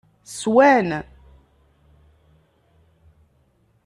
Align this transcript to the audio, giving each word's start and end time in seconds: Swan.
Swan. 0.37 1.03